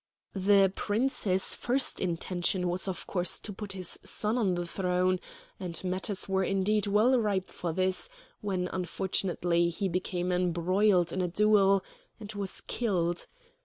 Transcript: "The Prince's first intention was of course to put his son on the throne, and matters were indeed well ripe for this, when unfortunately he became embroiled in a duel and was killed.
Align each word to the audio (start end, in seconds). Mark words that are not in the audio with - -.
"The 0.33 0.73
Prince's 0.75 1.53
first 1.55 2.01
intention 2.01 2.69
was 2.69 2.87
of 2.87 3.05
course 3.05 3.37
to 3.39 3.53
put 3.53 3.73
his 3.73 3.99
son 4.03 4.35
on 4.35 4.55
the 4.55 4.65
throne, 4.65 5.19
and 5.59 5.79
matters 5.83 6.27
were 6.27 6.43
indeed 6.43 6.87
well 6.87 7.19
ripe 7.19 7.51
for 7.51 7.71
this, 7.71 8.09
when 8.39 8.67
unfortunately 8.73 9.69
he 9.69 9.87
became 9.87 10.31
embroiled 10.31 11.13
in 11.13 11.21
a 11.21 11.27
duel 11.27 11.83
and 12.19 12.33
was 12.33 12.61
killed. 12.61 13.27